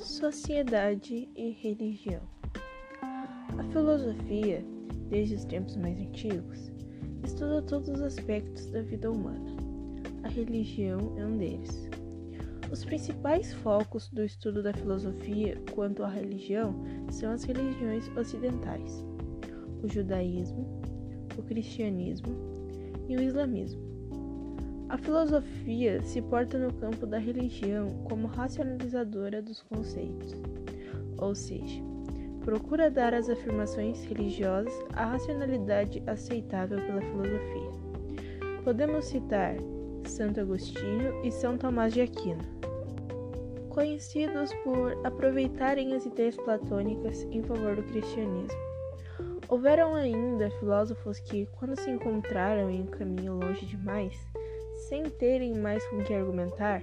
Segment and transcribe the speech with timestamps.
[0.00, 2.22] Sociedade e religião.
[3.58, 4.64] A filosofia,
[5.10, 6.72] desde os tempos mais antigos,
[7.22, 9.54] estuda todos os aspectos da vida humana.
[10.22, 11.86] A religião é um deles.
[12.72, 16.74] Os principais focos do estudo da filosofia quanto à religião
[17.10, 19.04] são as religiões ocidentais:
[19.82, 20.80] o judaísmo,
[21.36, 22.34] o cristianismo
[23.06, 23.89] e o islamismo.
[24.90, 30.34] A filosofia se porta no campo da religião como racionalizadora dos conceitos,
[31.16, 31.80] ou seja,
[32.44, 37.70] procura dar às afirmações religiosas a racionalidade aceitável pela filosofia.
[38.64, 39.54] Podemos citar
[40.04, 42.42] Santo Agostinho e São Tomás de Aquino,
[43.68, 48.58] conhecidos por aproveitarem as ideias platônicas em favor do cristianismo.
[49.48, 54.16] Houveram ainda filósofos que, quando se encontraram em um caminho longe demais,
[54.90, 56.82] sem terem mais com que argumentar,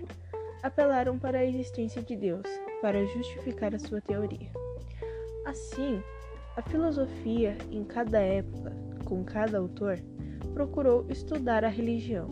[0.64, 2.48] apelaram para a existência de Deus
[2.82, 4.50] para justificar a sua teoria.
[5.46, 6.02] Assim,
[6.56, 8.72] a filosofia, em cada época,
[9.04, 10.00] com cada autor,
[10.54, 12.30] procurou estudar a religião.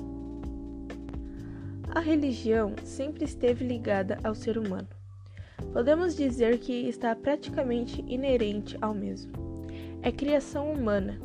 [1.94, 4.88] A religião sempre esteve ligada ao ser humano.
[5.74, 9.34] Podemos dizer que está praticamente inerente ao mesmo.
[10.02, 11.20] É criação humana.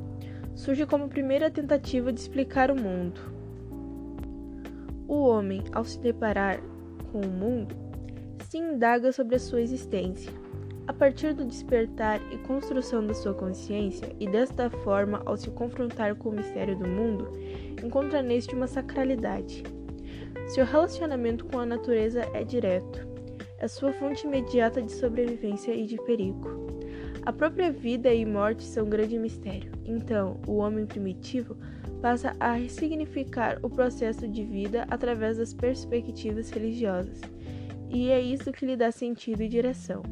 [0.57, 3.40] Surge como primeira tentativa de explicar o mundo,
[5.11, 6.61] o homem, ao se deparar
[7.11, 7.75] com o mundo,
[8.49, 10.33] se indaga sobre a sua existência.
[10.87, 16.15] A partir do despertar e construção da sua consciência, e desta forma, ao se confrontar
[16.15, 17.29] com o mistério do mundo,
[17.85, 19.65] encontra neste uma sacralidade.
[20.47, 23.05] Seu relacionamento com a natureza é direto,
[23.59, 26.71] é sua fonte imediata de sobrevivência e de perigo.
[27.27, 29.73] A própria vida e morte são um grande mistério.
[29.85, 31.57] Então, o homem primitivo
[32.01, 37.21] passa a ressignificar o processo de vida através das perspectivas religiosas,
[37.89, 40.03] e é isso que lhe dá sentido e direção.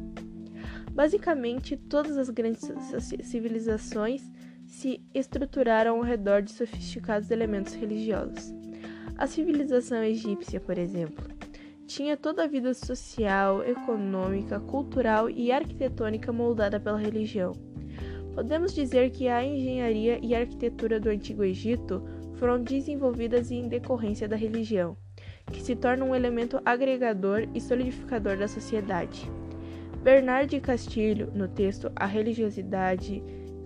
[0.91, 2.69] Basicamente, todas as grandes
[3.23, 4.21] civilizações
[4.67, 8.53] se estruturaram ao redor de sofisticados elementos religiosos.
[9.17, 11.25] A civilização egípcia, por exemplo,
[11.87, 17.53] tinha toda a vida social, econômica, cultural e arquitetônica moldada pela religião.
[18.33, 22.03] Podemos dizer que a engenharia e a arquitetura do Antigo Egito
[22.35, 24.95] foram desenvolvidas em decorrência da religião,
[25.51, 29.29] que se torna um elemento agregador e solidificador da sociedade.
[30.01, 33.21] Bernard de Castilho, no texto A Religiosidade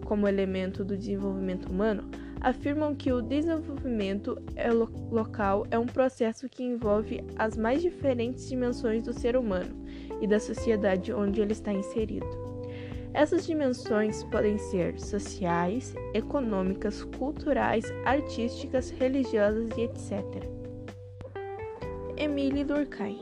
[0.05, 2.09] como Elemento do Desenvolvimento Humano,
[2.41, 8.49] afirmam que o desenvolvimento é lo local é um processo que envolve as mais diferentes
[8.49, 9.85] dimensões do ser humano
[10.19, 12.42] e da sociedade onde ele está inserido.
[13.13, 20.23] Essas dimensões podem ser sociais, econômicas, culturais, artísticas, religiosas e etc.
[22.17, 23.19] Emile Durkheim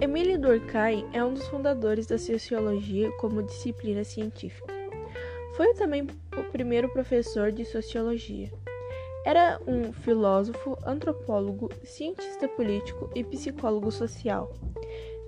[0.00, 4.72] Emile Durkheim é um dos fundadores da sociologia como disciplina científica.
[5.56, 8.50] Foi também o primeiro professor de sociologia.
[9.24, 14.52] Era um filósofo, antropólogo, cientista político e psicólogo social.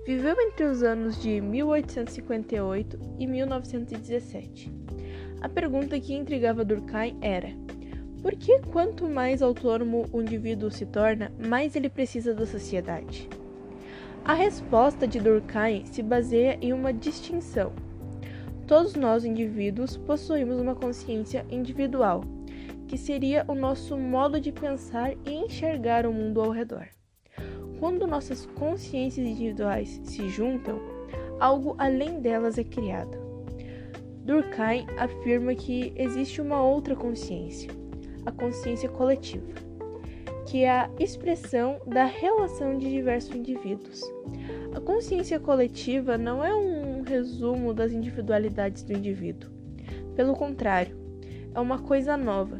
[0.09, 4.73] Viveu entre os anos de 1858 e 1917.
[5.39, 7.49] A pergunta que intrigava Durkheim era:
[8.19, 13.29] por que quanto mais autônomo o indivíduo se torna, mais ele precisa da sociedade?
[14.25, 17.71] A resposta de Durkheim se baseia em uma distinção.
[18.65, 22.23] Todos nós indivíduos possuímos uma consciência individual,
[22.87, 26.87] que seria o nosso modo de pensar e enxergar o mundo ao redor.
[27.79, 30.79] Quando nossas consciências individuais se juntam,
[31.39, 33.17] algo além delas é criado.
[34.25, 37.71] Durkheim afirma que existe uma outra consciência,
[38.25, 39.47] a consciência coletiva,
[40.45, 44.01] que é a expressão da relação de diversos indivíduos.
[44.75, 49.49] A consciência coletiva não é um resumo das individualidades do indivíduo.
[50.15, 50.95] Pelo contrário,
[51.55, 52.59] é uma coisa nova,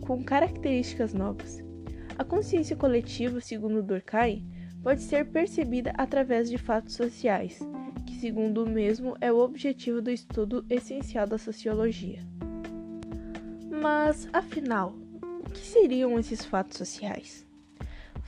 [0.00, 1.62] com características novas.
[2.16, 4.51] A consciência coletiva, segundo Durkheim,
[4.82, 7.60] pode ser percebida através de fatos sociais,
[8.04, 12.18] que, segundo o mesmo, é o objetivo do estudo essencial da sociologia.
[13.70, 14.94] Mas, afinal,
[15.46, 17.46] o que seriam esses fatos sociais?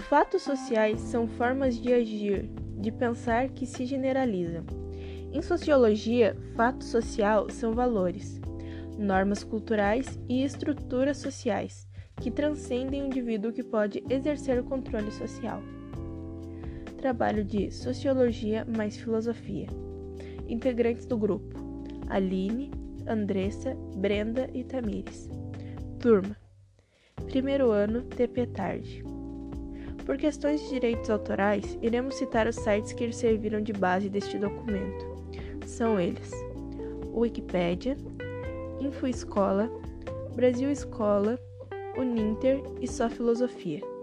[0.09, 2.49] Fatos sociais são formas de agir,
[2.79, 4.65] de pensar que se generalizam.
[5.33, 8.41] Em sociologia, fato social são valores,
[8.97, 11.89] normas culturais e estruturas sociais
[12.21, 15.61] que transcendem o indivíduo que pode exercer o controle social
[17.05, 19.67] trabalho de Sociologia mais Filosofia.
[20.49, 21.55] Integrantes do grupo:
[22.09, 22.71] Aline,
[23.07, 25.29] Andressa, Brenda e Tamires.
[26.01, 26.35] Turma:
[27.27, 29.05] Primeiro ano TP Tarde.
[30.07, 35.05] Por questões de direitos autorais, iremos citar os sites que serviram de base deste documento.
[35.67, 36.31] são eles:
[37.13, 37.99] Wikipédia,
[38.81, 39.71] InfoEscola,
[40.35, 41.39] Brasil Escola,
[41.99, 43.94] Uninter e Só Filosofia.